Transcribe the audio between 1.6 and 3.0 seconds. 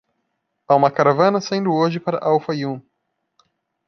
hoje para Al-Fayoum."